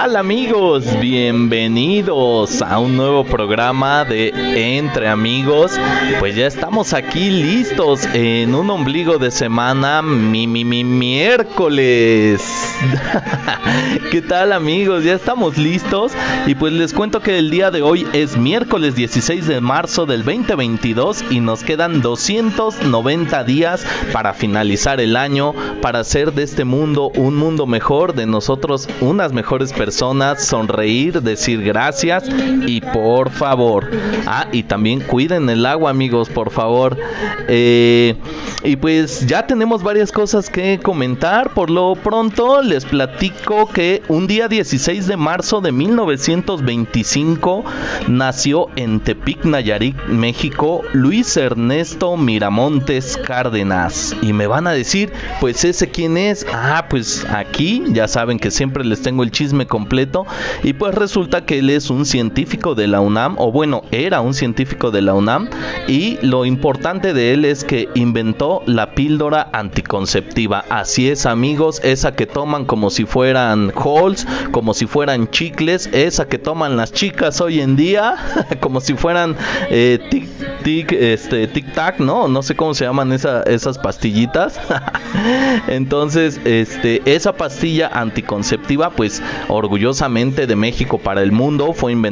[0.00, 0.84] tal amigos?
[1.00, 1.87] Bienvenidos
[2.38, 4.28] a un nuevo programa de
[4.76, 5.72] Entre Amigos.
[6.20, 12.40] Pues ya estamos aquí listos en un ombligo de semana, mi, mi, mi miércoles.
[14.12, 15.02] ¿Qué tal amigos?
[15.02, 16.12] Ya estamos listos
[16.46, 20.22] y pues les cuento que el día de hoy es miércoles 16 de marzo del
[20.24, 27.10] 2022 y nos quedan 290 días para finalizar el año, para hacer de este mundo
[27.16, 32.27] un mundo mejor, de nosotros unas mejores personas, sonreír, decir gracias
[32.66, 33.90] y por favor.
[34.26, 36.96] Ah, y también cuiden el agua amigos, por favor.
[37.48, 38.14] Eh,
[38.62, 41.54] y pues ya tenemos varias cosas que comentar.
[41.54, 47.64] Por lo pronto les platico que un día 16 de marzo de 1925
[48.08, 54.14] nació en Tepic, Nayarit, México, Luis Ernesto Miramontes Cárdenas.
[54.22, 56.46] Y me van a decir, pues ese quién es.
[56.52, 60.26] Ah, pues aquí ya saben que siempre les tengo el chisme completo.
[60.62, 62.17] Y pues resulta que él es un científico
[62.74, 65.48] de la UNAM, o bueno, era un científico de la UNAM.
[65.86, 70.64] Y lo importante de él es que inventó la píldora anticonceptiva.
[70.68, 76.26] Así es, amigos, esa que toman como si fueran halls, como si fueran chicles, esa
[76.26, 78.16] que toman las chicas hoy en día,
[78.60, 79.36] como si fueran
[79.70, 80.28] eh, tic,
[80.64, 84.58] tic, este, tic tac, no, no sé cómo se llaman esas pastillitas.
[85.68, 92.07] Entonces, este, esa pastilla anticonceptiva, pues orgullosamente de México para el mundo, fue inventada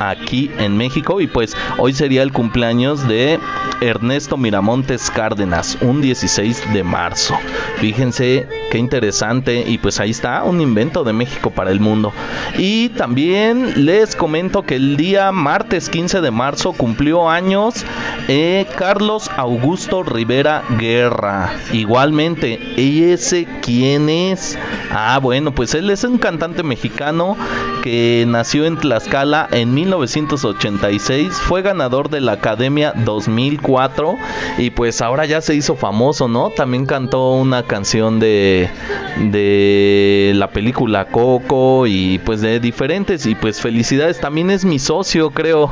[0.00, 3.40] aquí en México y pues hoy sería el cumpleaños de
[3.80, 7.36] Ernesto Miramontes Cárdenas, un 16 de marzo.
[7.78, 12.12] Fíjense qué interesante y pues ahí está un invento de México para el mundo.
[12.56, 17.84] Y también les comento que el día martes 15 de marzo cumplió años
[18.28, 21.52] eh, Carlos Augusto Rivera Guerra.
[21.72, 24.58] Igualmente, ¿y ese quién es?
[24.90, 27.36] Ah, bueno, pues él es un cantante mexicano
[27.82, 29.15] que nació en Tlaxcala
[29.50, 34.14] en 1986, fue ganador de la Academia 2004
[34.58, 36.50] y pues ahora ya se hizo famoso, ¿no?
[36.50, 38.68] También cantó una canción de
[39.16, 45.30] de la película Coco y pues de diferentes y pues felicidades, también es mi socio,
[45.30, 45.70] creo.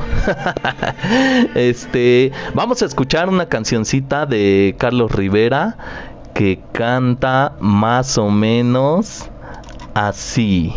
[1.55, 5.77] este, vamos a escuchar una cancioncita de Carlos Rivera
[6.33, 9.29] que canta más o menos
[9.93, 10.73] así.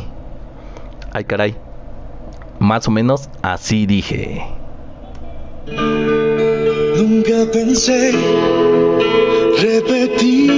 [1.13, 1.66] Ay, caray.
[2.59, 4.41] Más o menos así dije.
[6.97, 8.13] Nunca pensé
[9.61, 10.51] repetir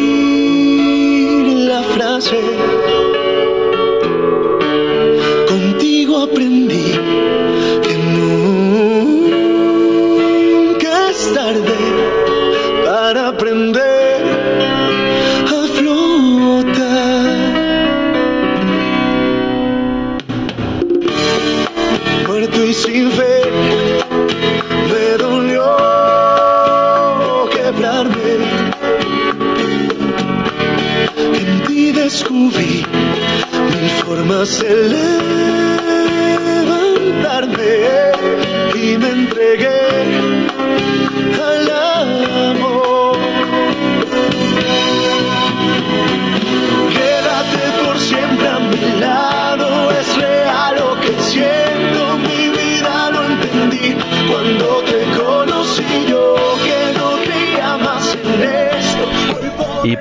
[1.68, 2.40] la frase.
[5.48, 6.94] Contigo aprendí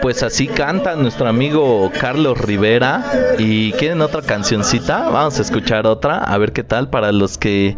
[0.00, 3.04] pues así canta nuestro amigo Carlos Rivera.
[3.38, 5.08] ¿Y quieren otra cancioncita?
[5.10, 7.76] Vamos a escuchar otra, a ver qué tal para los que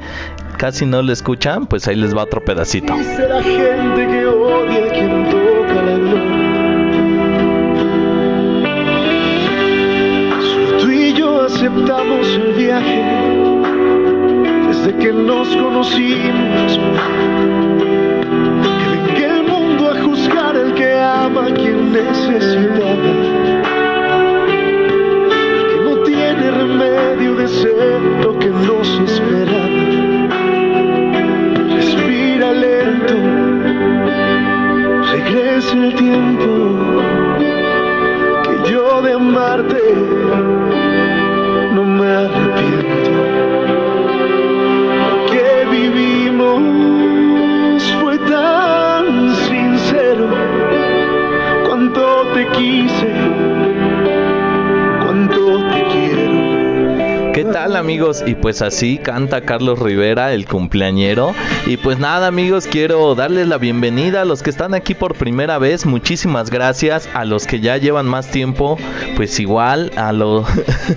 [0.56, 2.92] casi no lo escuchan, pues ahí les va otro pedacito.
[2.92, 2.98] A
[10.78, 13.04] tú y yo aceptamos el viaje
[14.68, 16.78] desde que nos conocimos.
[58.40, 61.34] Pues así canta Carlos Rivera, el cumpleañero.
[61.66, 65.58] Y pues nada amigos, quiero darles la bienvenida a los que están aquí por primera
[65.58, 65.86] vez.
[65.86, 68.78] Muchísimas gracias a los que ya llevan más tiempo.
[69.16, 70.44] Pues igual, a lo...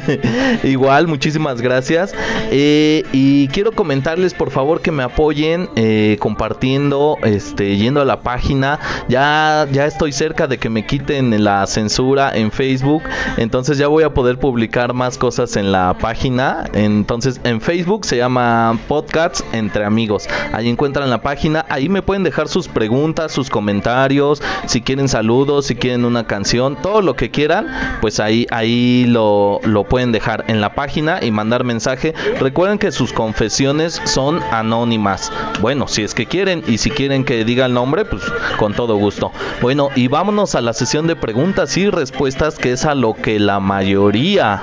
[0.63, 2.13] igual, muchísimas gracias.
[2.51, 8.21] Eh, y quiero comentarles por favor que me apoyen eh, compartiendo, este, yendo a la
[8.21, 8.79] página.
[9.09, 13.03] Ya, ya estoy cerca de que me quiten la censura en Facebook.
[13.37, 16.65] Entonces ya voy a poder publicar más cosas en la página.
[16.73, 20.27] Entonces en Facebook se llama Podcasts entre amigos.
[20.51, 21.65] Ahí encuentran la página.
[21.69, 26.75] Ahí me pueden dejar sus preguntas, sus comentarios, si quieren saludos, si quieren una canción,
[26.81, 27.67] todo lo que quieran,
[28.01, 32.13] pues ahí, ahí lo, lo pueden dejar en la página y mandar mensaje.
[32.39, 35.31] Recuerden que sus confesiones son anónimas.
[35.61, 38.23] Bueno, si es que quieren y si quieren que diga el nombre, pues
[38.57, 39.31] con todo gusto.
[39.61, 43.39] Bueno, y vámonos a la sesión de preguntas y respuestas que es a lo que
[43.39, 44.61] la mayoría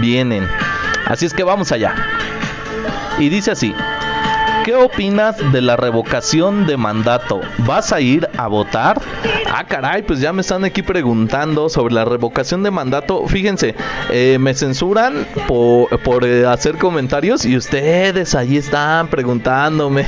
[0.00, 0.48] vienen.
[1.06, 1.94] Así es que vamos allá.
[3.18, 3.74] Y dice así.
[4.64, 7.42] ¿Qué opinas de la revocación de mandato?
[7.66, 8.98] ¿Vas a ir a votar?
[9.52, 13.26] Ah, caray, pues ya me están aquí preguntando sobre la revocación de mandato.
[13.26, 13.74] Fíjense,
[14.10, 20.06] eh, me censuran por, eh, hacer comentarios y ustedes ahí están preguntándome.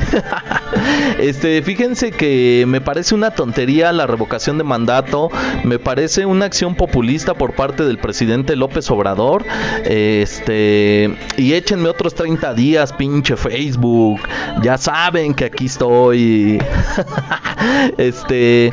[1.19, 5.29] este, fíjense que me parece una tontería la revocación de mandato.
[5.64, 9.44] Me parece una acción populista por parte del presidente López Obrador.
[9.85, 14.20] Este, y échenme otros 30 días, pinche Facebook.
[14.63, 16.63] Ya saben que aquí estoy.
[17.99, 18.73] este,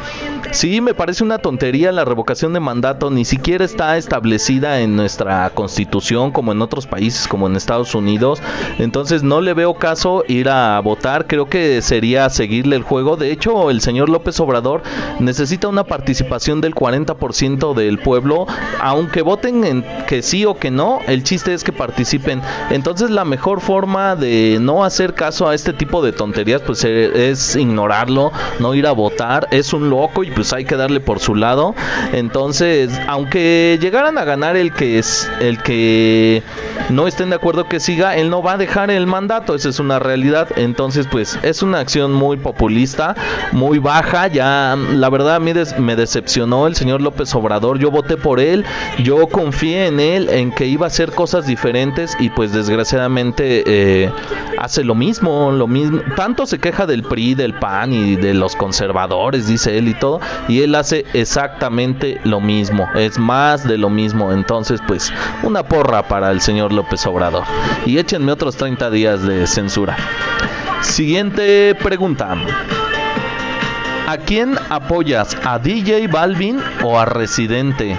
[0.54, 3.10] sí, me parece una tontería la revocación de mandato.
[3.10, 8.42] Ni siquiera está establecida en nuestra constitución como en otros países, como en Estados Unidos.
[8.80, 11.28] Entonces no le veo caso ir a votar.
[11.28, 13.18] Creo que sería seguirle el juego.
[13.18, 14.84] De hecho, el señor López Obrador
[15.20, 18.46] necesita una participación del 40% del pueblo.
[18.80, 22.42] Aunque voten en que sí o que no, el chiste es que participen.
[22.70, 27.30] Entonces la mejor forma de no hacer caso a este tipo de tonterías pues eh,
[27.30, 29.48] es ignorarlo, no ir a votar.
[29.52, 31.76] Es un loco y pues hay que darle por su lado.
[32.12, 36.44] Entonces, aunque llegaran a ganar el que es el que
[36.90, 39.80] no estén de acuerdo que siga, él no va a dejar el mandato, esa es
[39.80, 40.50] una realidad.
[40.56, 43.16] Entonces, pues es una acción muy populista,
[43.52, 44.28] muy baja.
[44.28, 47.80] Ya la verdad a mí me decepcionó el señor López Obrador.
[47.80, 48.66] Yo voté por él,
[49.04, 54.12] yo confié en él, en que iba a hacer cosas diferentes y pues desgraciadamente eh,
[54.58, 56.02] hace lo mismo, lo mismo.
[56.16, 60.20] Tanto se queja del PRI, del PAN y de los conservadores, dice él y todo,
[60.48, 64.32] y él hace exactamente lo mismo, es más de lo mismo.
[64.32, 65.12] Entonces, pues,
[65.44, 67.44] una porra para el señor López Obrador.
[67.86, 69.96] Y échenme otros 30 días de censura.
[70.82, 72.36] Siguiente pregunta.
[74.08, 75.38] ¿A quién apoyas?
[75.46, 77.98] ¿A DJ Balvin o a Residente?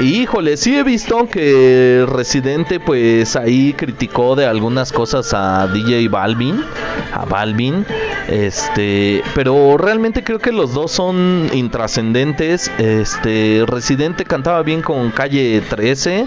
[0.00, 6.64] Híjole, sí he visto que Residente pues ahí criticó de algunas cosas a DJ Balvin,
[7.12, 7.84] a Balvin,
[8.26, 12.70] este, pero realmente creo que los dos son intrascendentes.
[12.78, 16.26] Este, Residente cantaba bien con Calle 13,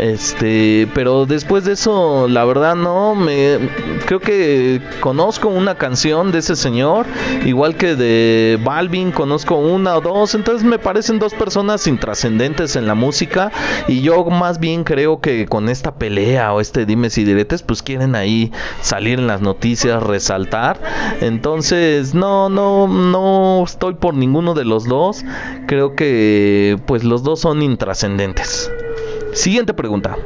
[0.00, 3.58] este, pero después de eso la verdad no me
[4.04, 7.06] creo que conozco una canción de ese señor,
[7.46, 12.86] igual que de Balvin conozco una o dos, entonces me parecen dos personas intrascendentes en
[12.86, 13.50] la música
[13.86, 17.82] y yo más bien creo que con esta pelea o este dimes y diretes pues
[17.82, 18.52] quieren ahí
[18.82, 20.80] salir en las noticias, resaltar.
[21.20, 25.24] Entonces, no no no estoy por ninguno de los dos.
[25.66, 28.70] Creo que pues los dos son intrascendentes.
[29.32, 30.16] Siguiente pregunta.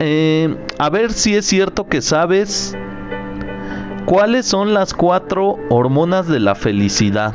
[0.00, 2.76] Eh, a ver si es cierto que sabes
[4.04, 7.34] cuáles son las cuatro hormonas de la felicidad.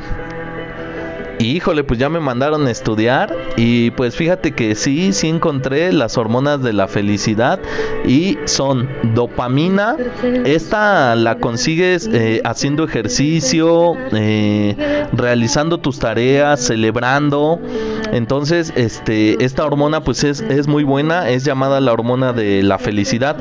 [1.38, 6.18] Híjole, pues ya me mandaron a estudiar y pues fíjate que sí, sí encontré las
[6.18, 7.60] hormonas de la felicidad
[8.06, 9.96] y son dopamina.
[10.44, 17.60] Esta la consigues eh, haciendo ejercicio, eh, realizando tus tareas, celebrando.
[18.12, 22.78] Entonces, este, esta hormona pues es, es muy buena, es llamada la hormona de la
[22.78, 23.36] felicidad.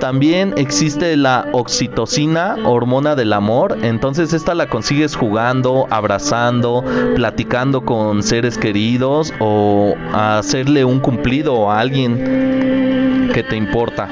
[0.00, 3.78] También existe la oxitocina, hormona del amor.
[3.82, 11.80] Entonces, esta la consigues jugando, abrazando, platicando con seres queridos o hacerle un cumplido a
[11.80, 14.08] alguien que te importa.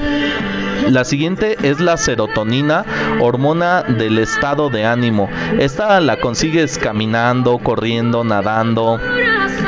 [0.89, 2.83] La siguiente es la serotonina,
[3.21, 5.29] hormona del estado de ánimo.
[5.59, 8.99] Esta la consigues caminando, corriendo, nadando,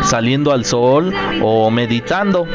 [0.03, 2.47] saliendo al sol o meditando.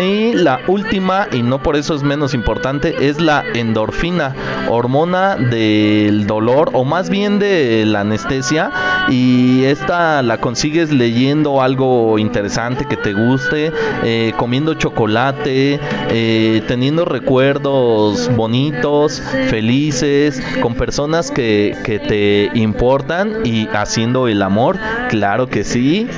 [0.00, 4.34] Y la última, y no por eso es menos importante, es la endorfina,
[4.68, 8.70] hormona del dolor o más bien de la anestesia.
[9.08, 13.72] Y esta la consigues leyendo algo interesante que te guste,
[14.04, 15.80] eh, comiendo chocolate,
[16.10, 24.78] eh, teniendo recuerdos bonitos, felices, con personas que, que te importan y haciendo el amor.
[25.08, 26.08] Claro que sí,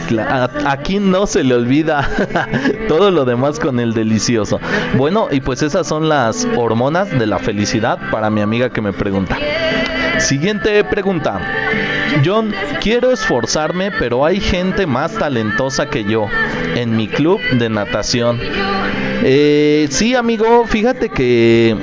[0.66, 2.08] aquí no se le olvida
[2.88, 4.60] todo lo demás con el delicioso.
[4.96, 8.92] Bueno, y pues esas son las hormonas de la felicidad para mi amiga que me
[8.92, 9.38] pregunta.
[10.18, 11.40] Siguiente pregunta.
[12.24, 16.26] John, quiero esforzarme, pero hay gente más talentosa que yo
[16.74, 18.38] en mi club de natación.
[19.22, 21.74] Eh, sí, amigo, fíjate que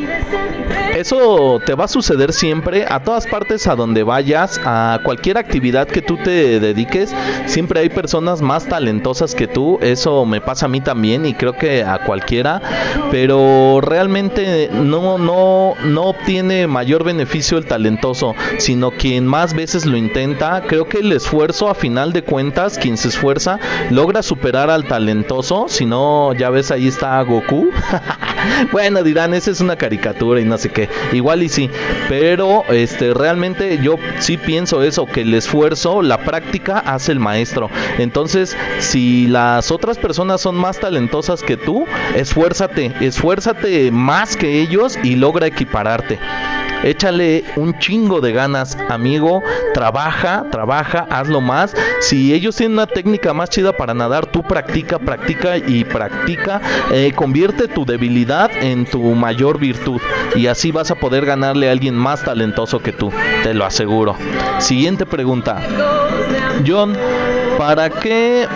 [1.02, 5.88] eso te va a suceder siempre, a todas partes a donde vayas, a cualquier actividad
[5.88, 7.14] que tú te dediques,
[7.46, 11.54] siempre hay personas más talentosas que tú, eso me pasa a mí también y creo
[11.54, 12.62] que a cualquiera,
[13.12, 19.98] pero realmente no no no obtiene mayor beneficio el talentoso, sino quien más veces lo
[19.98, 24.86] intenta, creo que el esfuerzo a final de cuentas, quien se esfuerza logra superar al
[24.86, 27.70] talentoso, si no ya ves ahí está Goku.
[28.72, 30.90] bueno, dirán, esa es una caricatura y no sé qué.
[31.12, 31.70] Igual y sí,
[32.10, 37.70] pero este realmente yo sí pienso eso, que el esfuerzo, la práctica hace el maestro.
[37.98, 44.98] Entonces, si las otras personas son más talentosas que tú, esfuérzate, esfuérzate más que ellos
[45.04, 46.20] y logra equipararte.
[46.84, 49.44] Échale un chingo de ganas, amigo.
[49.74, 51.76] Trabaja, trabaja, hazlo más.
[52.00, 56.62] Si ellos tienen una técnica más chida para nadar, tú practica, practica y practica.
[56.92, 60.02] Eh, convierte tu debilidad en tu mayor virtud.
[60.36, 63.12] Y así vas a poder ganarle a alguien más talentoso que tú.
[63.44, 64.16] Te lo aseguro.
[64.60, 65.62] Siguiente pregunta.
[66.66, 66.98] John,
[67.58, 68.48] ¿para qué?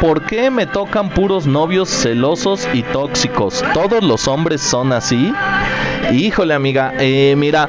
[0.00, 3.64] ¿Por qué me tocan puros novios celosos y tóxicos?
[3.72, 5.32] ¿Todos los hombres son así?
[6.12, 7.68] Híjole amiga, eh, mira,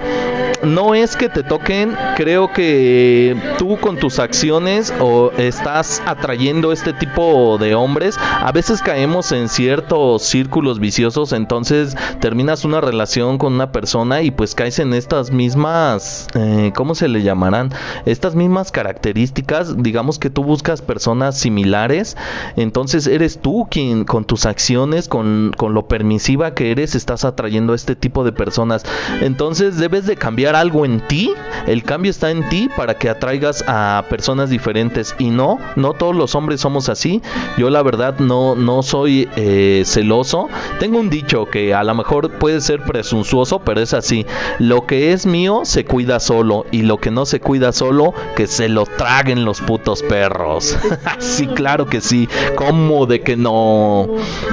[0.66, 6.94] no es que te toquen, creo que tú con tus acciones o estás atrayendo este
[6.94, 8.18] tipo de hombres.
[8.20, 14.32] A veces caemos en ciertos círculos viciosos, entonces terminas una relación con una persona y
[14.32, 17.72] pues caes en estas mismas, eh, ¿cómo se le llamarán?
[18.06, 22.18] Estas mismas características, digamos que tú buscas personas similares,
[22.56, 27.74] entonces eres tú quien con tus acciones, con, con lo permisiva que eres, estás atrayendo
[27.74, 28.84] a este tipo de personas.
[29.22, 31.34] Entonces debes de cambiar algo en ti,
[31.68, 36.16] el cambio está en ti para que atraigas a personas diferentes y no, no todos
[36.16, 37.22] los hombres somos así.
[37.58, 40.48] Yo la verdad no, no soy eh, celoso.
[40.80, 44.26] Tengo un dicho que a lo mejor puede ser presuntuoso, pero es así.
[44.60, 48.48] Lo que es mío se cuida solo y lo que no se cuida solo, que
[48.48, 50.78] se lo traguen los putos perros.
[51.20, 52.30] sí, claro que sí.
[52.56, 54.08] ¿Cómo de que no?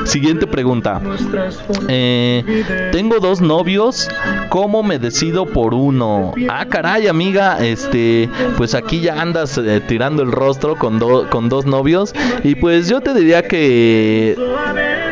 [0.05, 1.01] Siguiente pregunta.
[1.89, 4.09] Eh, tengo dos novios.
[4.49, 5.82] ¿Cómo me decido por uno?
[6.49, 11.67] Ah, caray, amiga, este, pues aquí ya andas eh, tirando el rostro con, con dos
[11.67, 12.15] novios.
[12.45, 14.37] Y pues yo te diría que,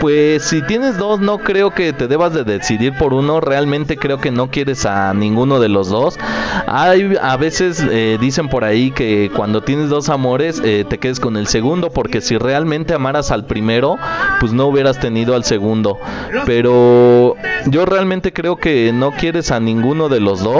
[0.00, 3.41] pues si tienes dos, no creo que te debas de decidir por uno.
[3.41, 6.19] Realmente creo que no quieres a ninguno de los dos.
[6.67, 11.21] Hay, a veces eh, dicen por ahí que cuando tienes dos amores, eh, te quedes
[11.21, 13.97] con el segundo, porque si realmente amaras al primero,
[14.39, 15.99] pues no hubieras tenido al segundo.
[16.47, 17.35] Pero
[17.67, 20.60] yo realmente creo que no quieres a ninguno de los dos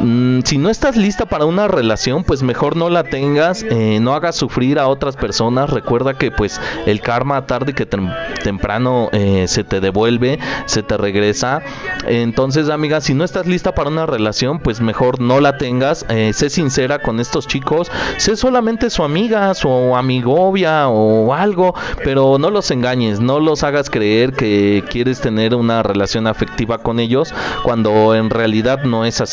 [0.00, 4.14] Mm, si no estás lista para una relación, pues mejor no la tengas, eh, no
[4.14, 5.70] hagas sufrir a otras personas.
[5.70, 11.62] Recuerda que pues el karma tarde que temprano eh, se te devuelve, se te regresa.
[12.06, 16.04] Entonces, amiga, si no estás lista para una relación, pues mejor no la tengas.
[16.08, 21.74] Eh, sé sincera con estos chicos, sé solamente su amiga, su amigovia o algo,
[22.04, 27.00] pero no los engañes, no los hagas creer que quieres tener una relación afectiva con
[27.00, 29.23] ellos cuando en realidad no es así.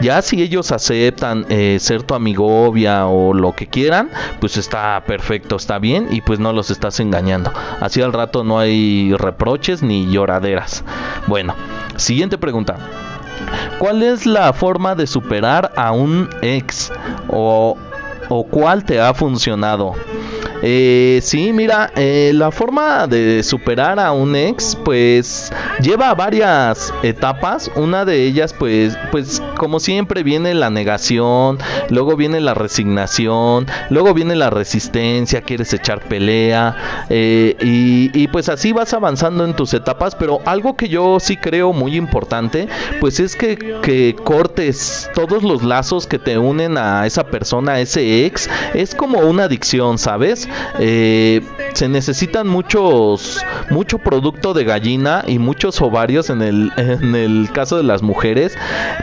[0.00, 4.10] Ya si ellos aceptan eh, ser tu amigovia o lo que quieran,
[4.40, 7.52] pues está perfecto, está bien y pues no los estás engañando.
[7.80, 10.84] Así al rato no hay reproches ni lloraderas.
[11.26, 11.54] Bueno,
[11.96, 12.76] siguiente pregunta.
[13.78, 16.92] ¿Cuál es la forma de superar a un ex?
[17.28, 17.76] ¿O,
[18.28, 19.94] o cuál te ha funcionado?
[20.62, 27.70] Eh, sí, mira, eh, la forma de superar a un ex, pues lleva varias etapas.
[27.76, 31.58] Una de ellas, pues, pues como siempre viene la negación,
[31.90, 38.72] luego viene la resignación, luego viene la resistencia, quieres echar pelea eh, y, pues así
[38.72, 40.14] vas avanzando en tus etapas.
[40.14, 42.68] Pero algo que yo sí creo muy importante,
[43.00, 47.80] pues es que, que cortes todos los lazos que te unen a esa persona, a
[47.80, 48.48] ese ex.
[48.74, 50.48] Es como una adicción, ¿sabes?
[50.78, 51.42] Eh,
[51.76, 57.76] se necesitan muchos mucho producto de gallina y muchos ovarios en el, en el caso
[57.76, 58.56] de las mujeres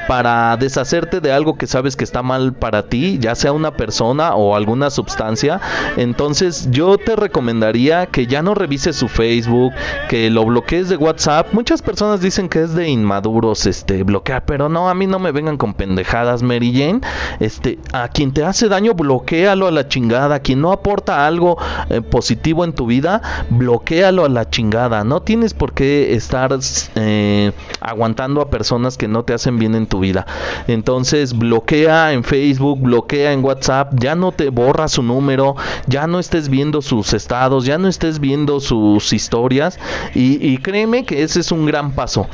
[0.07, 4.33] para deshacerte de algo que sabes que está mal para ti, ya sea una persona
[4.33, 5.61] o alguna sustancia.
[5.97, 9.71] Entonces yo te recomendaría que ya no revises su Facebook,
[10.09, 11.53] que lo bloquees de WhatsApp.
[11.53, 15.31] Muchas personas dicen que es de inmaduros este bloquear, pero no, a mí no me
[15.31, 17.01] vengan con pendejadas, Mary Jane.
[17.39, 20.35] Este, a quien te hace daño, bloquealo a la chingada.
[20.35, 21.57] A quien no aporta algo
[21.89, 25.03] eh, positivo en tu vida, bloquealo a la chingada.
[25.03, 26.57] No tienes por qué estar
[26.95, 30.25] eh, aguantando a personas que no te hacen bien en tu vida.
[30.67, 35.55] Entonces bloquea en Facebook, bloquea en WhatsApp, ya no te borra su número,
[35.87, 39.79] ya no estés viendo sus estados, ya no estés viendo sus historias
[40.13, 42.27] y, créeme que ese es un gran paso.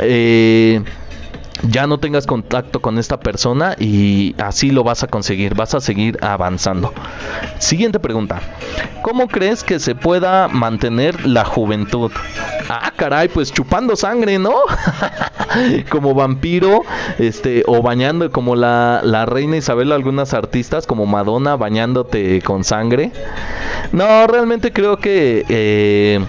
[0.00, 0.82] Eh,
[1.62, 5.80] ya no tengas contacto con esta persona y así lo vas a conseguir, vas a
[5.80, 6.92] seguir avanzando.
[7.58, 8.40] Siguiente pregunta.
[9.02, 12.10] ¿Cómo crees que se pueda mantener la juventud?
[12.68, 14.54] Ah, caray, pues chupando sangre, ¿no?
[15.90, 16.82] como vampiro,
[17.18, 23.12] este, o bañando como la, la reina Isabel, algunas artistas como Madonna bañándote con sangre.
[23.92, 25.44] No, realmente creo que...
[25.48, 26.20] Eh,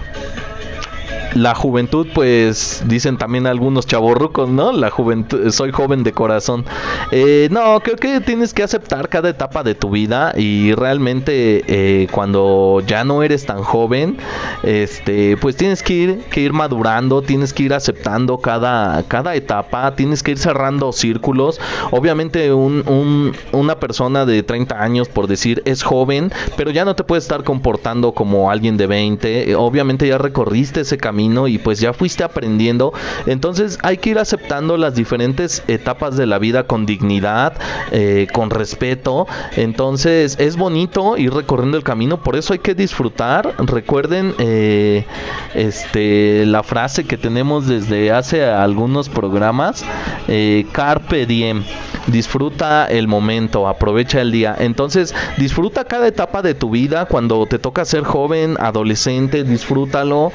[1.34, 4.72] la juventud, pues dicen también algunos chavorrucos, ¿no?
[4.72, 6.64] La juventud, soy joven de corazón.
[7.10, 12.08] Eh, no, creo que tienes que aceptar cada etapa de tu vida y realmente eh,
[12.10, 14.16] cuando ya no eres tan joven,
[14.62, 19.94] este, pues tienes que ir, que ir madurando, tienes que ir aceptando cada, cada etapa,
[19.94, 21.60] tienes que ir cerrando círculos.
[21.90, 27.04] Obviamente un, una persona de 30 años, por decir, es joven, pero ya no te
[27.04, 29.54] puedes estar comportando como alguien de 20.
[29.56, 32.92] Obviamente ya recorriste ese camino y pues ya fuiste aprendiendo.
[33.26, 37.54] Entonces hay que ir aceptando las diferentes etapas de la vida con dignidad,
[37.90, 39.26] eh, con respeto.
[39.56, 43.54] Entonces es bonito ir recorriendo el camino, por eso hay que disfrutar.
[43.58, 45.06] Recuerden eh,
[45.54, 49.84] este, la frase que tenemos desde hace algunos programas,
[50.28, 51.64] eh, Carpe Diem,
[52.06, 54.54] disfruta el momento, aprovecha el día.
[54.58, 60.30] Entonces disfruta cada etapa de tu vida, cuando te toca ser joven, adolescente, disfrútalo.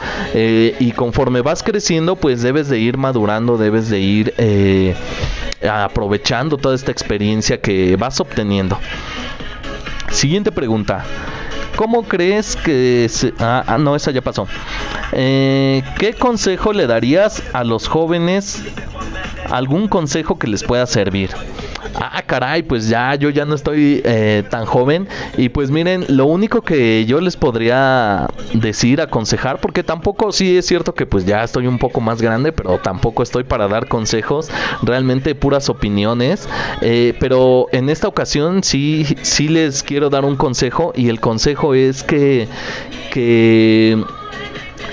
[0.79, 4.95] Y conforme vas creciendo, pues debes de ir madurando, debes de ir eh,
[5.69, 8.77] aprovechando toda esta experiencia que vas obteniendo.
[10.11, 11.03] Siguiente pregunta.
[11.75, 13.09] ¿Cómo crees que.
[13.39, 14.47] Ah, ah no, esa ya pasó.
[15.11, 18.63] Eh, ¿Qué consejo le darías a los jóvenes?
[19.49, 21.31] ¿Algún consejo que les pueda servir?
[21.95, 25.07] Ah, caray, pues ya, yo ya no estoy eh, tan joven.
[25.37, 30.65] Y pues miren, lo único que yo les podría decir, aconsejar, porque tampoco sí es
[30.65, 34.49] cierto que pues ya estoy un poco más grande, pero tampoco estoy para dar consejos,
[34.81, 36.47] realmente puras opiniones.
[36.81, 41.73] Eh, pero en esta ocasión sí, sí les quiero dar un consejo y el consejo
[41.73, 42.47] es que,
[43.11, 44.03] que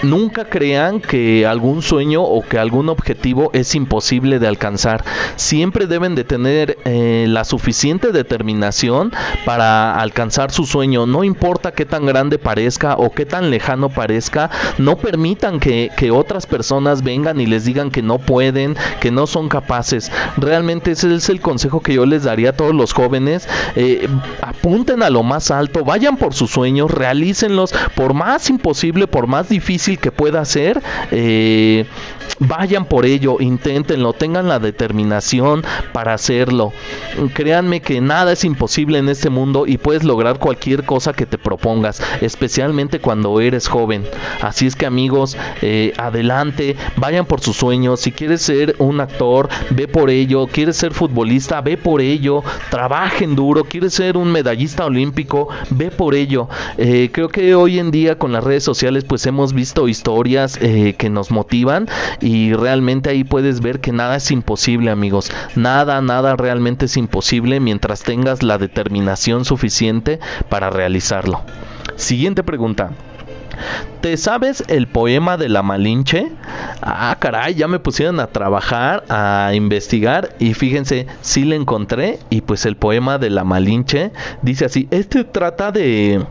[0.02, 5.04] Nunca crean que algún sueño o que algún objetivo es imposible de alcanzar.
[5.36, 9.12] Siempre deben de tener eh, la suficiente determinación
[9.44, 11.04] para alcanzar su sueño.
[11.06, 16.46] No importa qué tan grande parezca o qué tan lejano parezca, no permitan que, otras
[16.46, 20.10] personas vengan y les digan que no pueden, que no son capaces.
[20.36, 23.48] Realmente ese es el consejo que yo les daría a todos los jóvenes.
[23.76, 24.08] Eh,
[24.42, 29.48] apunten a lo más alto, vayan por sus sueños, realícenlos, por más imposible, por más
[29.48, 31.84] difícil que pueda ser, eh,
[32.38, 36.72] vayan por ello, inténtenlo, tengan la determinación para hacerlo.
[37.34, 41.38] Créanme que nada es imposible en este mundo y puedes lograr cualquier cosa que te
[41.38, 44.04] propongas, especialmente cuando eres joven.
[44.40, 48.00] Así es que amigos, eh, adelante, vayan por sus sueños.
[48.00, 50.46] Si quieres ser un actor, ve por ello.
[50.46, 52.42] Quieres ser futbolista, ve por ello.
[52.70, 53.64] Trabajen duro.
[53.64, 56.48] Quieres ser un medallista olímpico, ve por ello.
[56.78, 60.94] Eh, creo que hoy en día con las redes sociales pues hemos visto historias eh,
[60.96, 61.88] que nos motivan
[62.20, 67.60] y realmente ahí puedes ver que nada es imposible amigos, nada, nada realmente es imposible
[67.60, 71.42] mientras tengas la determinación suficiente para realizarlo.
[71.96, 72.90] Siguiente pregunta.
[74.00, 76.32] ¿Te sabes el poema de la Malinche?
[76.80, 82.40] Ah, caray, ya me pusieron a trabajar, a investigar y fíjense, sí le encontré y
[82.40, 86.24] pues el poema de la Malinche dice así, este trata de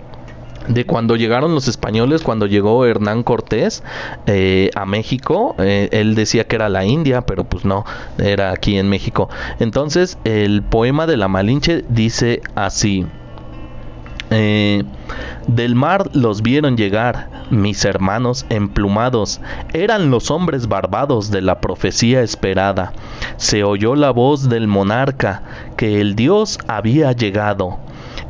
[0.67, 3.83] de cuando llegaron los españoles, cuando llegó Hernán Cortés
[4.27, 7.85] eh, a México, eh, él decía que era la India, pero pues no,
[8.17, 9.29] era aquí en México.
[9.59, 13.05] Entonces, el poema de la Malinche dice así.
[14.31, 14.83] Eh,
[15.47, 19.41] del mar los vieron llegar, mis hermanos emplumados,
[19.73, 22.93] eran los hombres barbados de la profecía esperada.
[23.37, 25.41] Se oyó la voz del monarca,
[25.77, 27.79] que el Dios había llegado,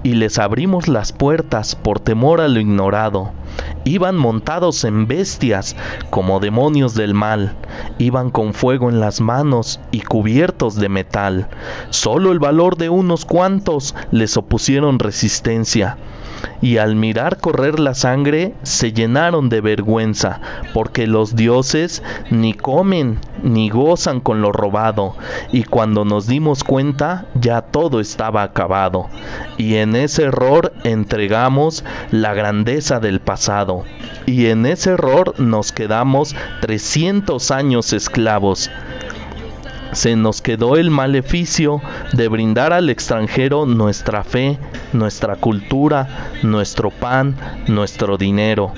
[0.03, 3.31] y les abrimos las puertas por temor a lo ignorado.
[3.83, 5.75] Iban montados en bestias
[6.09, 7.55] como demonios del mal,
[7.97, 11.47] iban con fuego en las manos y cubiertos de metal.
[11.89, 15.97] Solo el valor de unos cuantos les opusieron resistencia
[16.62, 20.41] y al mirar correr la sangre se llenaron de vergüenza,
[20.73, 25.15] porque los dioses ni comen ni gozan con lo robado,
[25.52, 29.08] y cuando nos dimos cuenta ya todo estaba acabado,
[29.58, 33.84] y en ese error entregamos la grandeza del pasado,
[34.25, 38.69] y en ese error nos quedamos 300 años esclavos
[39.91, 41.82] se nos quedó el maleficio
[42.13, 44.58] de brindar al extranjero nuestra fe,
[44.93, 47.36] nuestra cultura, nuestro pan,
[47.67, 48.73] nuestro dinero.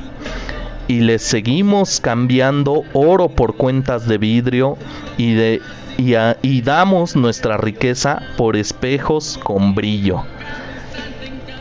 [0.87, 4.77] Y les seguimos cambiando oro por cuentas de vidrio
[5.17, 10.23] y damos nuestra riqueza por espejos con brillo.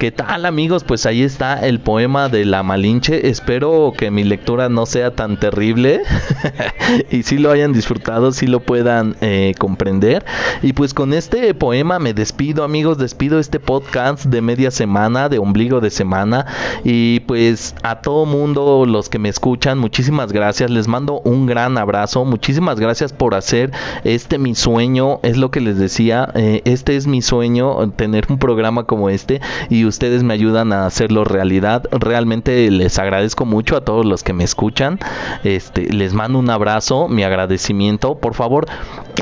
[0.01, 0.83] ¿Qué tal amigos?
[0.83, 3.29] Pues ahí está el poema de la Malinche.
[3.29, 6.01] Espero que mi lectura no sea tan terrible
[7.11, 10.25] y si lo hayan disfrutado, si lo puedan eh, comprender.
[10.63, 15.39] Y pues con este poema me despido amigos, despido este podcast de media semana, de
[15.39, 16.47] ombligo de semana.
[16.83, 20.71] Y pues a todo mundo, los que me escuchan, muchísimas gracias.
[20.71, 22.25] Les mando un gran abrazo.
[22.25, 23.71] Muchísimas gracias por hacer
[24.05, 25.21] este mi sueño.
[25.23, 26.33] Es lo que les decía.
[26.37, 29.43] Eh, este es mi sueño, tener un programa como este.
[29.69, 31.85] Y ustedes me ayudan a hacerlo realidad.
[31.93, 34.99] Realmente les agradezco mucho a todos los que me escuchan.
[35.45, 38.17] Este, les mando un abrazo, mi agradecimiento.
[38.17, 38.67] Por favor,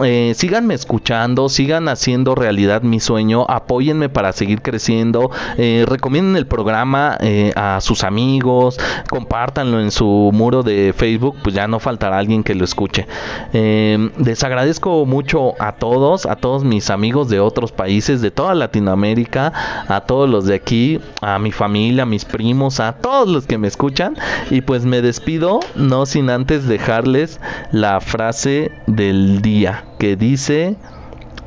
[0.05, 6.47] eh, síganme escuchando, sigan haciendo realidad mi sueño, apóyenme para seguir creciendo, eh, recomienden el
[6.47, 8.79] programa eh, a sus amigos,
[9.11, 13.07] compártanlo en su muro de Facebook, pues ya no faltará alguien que lo escuche.
[13.53, 19.53] les agradezco mucho a todos, a todos mis amigos de otros países, de toda Latinoamérica,
[19.89, 23.59] a todos los de aquí, a mi familia, a mis primos, a todos los que
[23.59, 24.17] me escuchan,
[24.51, 27.41] y pues me despido, no sin antes dejarles
[27.73, 30.77] la frase del día que dice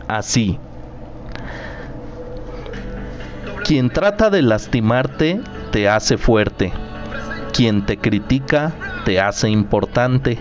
[0.08, 0.60] así.
[3.64, 5.40] Quien trata de lastimarte
[5.72, 6.74] te hace fuerte.
[7.54, 8.74] Quien te critica
[9.06, 10.38] te hace importante.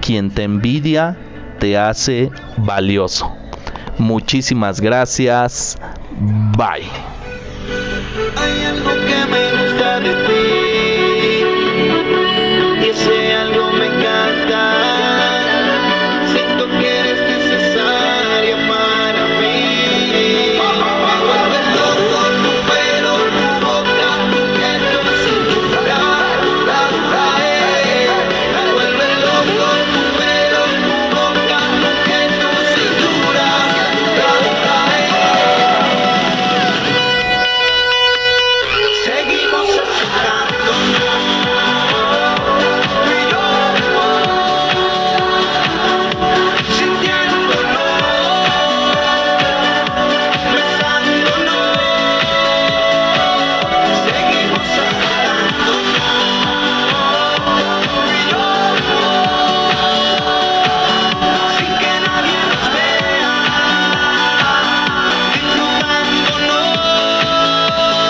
[0.00, 1.16] Quien te envidia
[1.58, 3.32] te hace valioso.
[3.98, 5.78] Muchísimas gracias.
[6.56, 7.21] Bye.
[10.04, 10.41] Hay